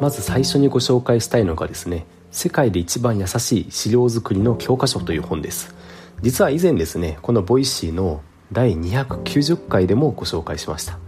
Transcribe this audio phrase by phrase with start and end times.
[0.00, 5.74] まず最初にご紹介したいのがですね世界で一番優しい資料作りの教科書という本です。
[6.22, 8.22] 実は以前ですねこの Voicy の
[8.52, 10.98] 第290回でもご紹介しました。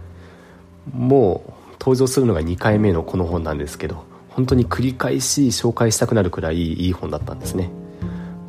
[0.93, 7.69] もう登場するのが2回目のこの本なんですけど本当に繰り返し紹介したくなるくらいいい本だったんですね。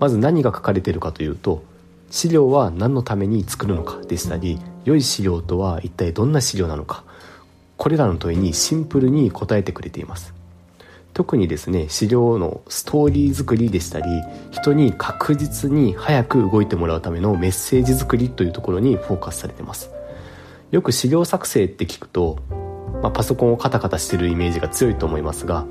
[0.01, 1.63] まず何が書かれているかというと
[2.11, 7.05] 資料は何のために作るのかでしたり良い資料とは一体どんな資料なのか。
[7.83, 10.33] これらの問いにシンプルに答えてくれています。
[11.15, 14.07] 特にですね資料のストーリー作りでしたり
[14.53, 19.91] 人に確実に早く動いてもらうためのメッセージ作りというところにフォーカスされてます。
[20.71, 22.39] よく資料作成って聞くと、
[23.03, 25.67] まあ、パソコンをカタカタしてるイメージが強いと思いますが、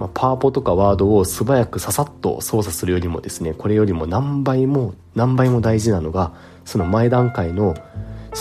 [0.00, 6.32] まあ、パワポとかワードを素早くささっと操作するよりもですねこれよりも何倍も何倍も大事なのが
[6.64, 7.76] その前段階の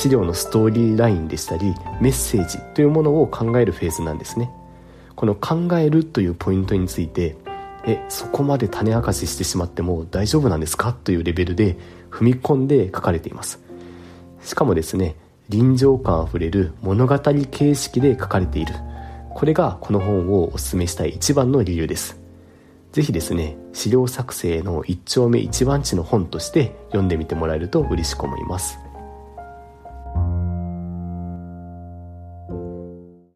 [0.04, 4.52] 資料のストーリーラインでしたりメッセージというものを考えるフェーズなんですね。
[5.16, 7.38] この考えるというポイントについて
[7.86, 10.92] えそこまで種明かししてしまっても大丈夫なんですか？
[10.92, 11.78] というレベルで
[12.12, 13.62] 踏み込んで書かれています。
[14.44, 15.16] しかもですね
[15.48, 18.74] 臨場感あふれる物語形式で書かれている。
[19.34, 22.20] これがこの本をお勧めしたい一番の理由です。
[22.92, 28.78] ぜひですね資料作成の一丁目一番地の本として読んでみてもらえると嬉しく思います。